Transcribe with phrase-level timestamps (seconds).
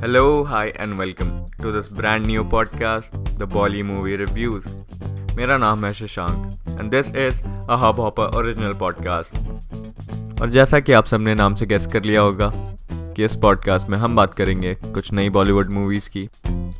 [0.00, 4.66] Hello, hi, and welcome to this brand new podcast, The Bolly Movie Reviews.
[5.36, 9.34] मेरा नाम है Shashank and this is a hub hopper original podcast
[10.41, 12.51] और जैसा कि आप सबने नाम से गेस कर लिया होगा
[13.13, 16.27] कि इस पॉडकास्ट में हम बात करेंगे कुछ नई बॉलीवुड मूवीज़ की।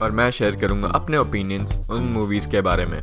[0.01, 3.01] और मैं शेयर करूँगा अपने ओपिनियंस उन मूवीज़ के बारे में।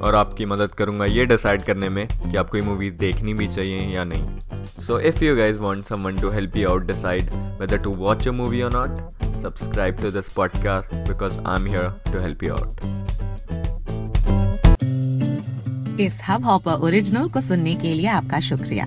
[0.00, 3.80] और आपकी मदद करूँगा ये डिसाइड करने में कि आपको ये मूवीज़ देखनी भी चाहिए
[3.96, 7.30] या नहीं। So if you guys want someone to help you out decide
[7.60, 11.88] whether to watch a movie और not subscribe to this podcast because I am here
[12.12, 12.80] to help you out
[16.00, 18.86] इस हब हॉपर ओरिजिनल को सुनने के लिए आपका शुक्रिया।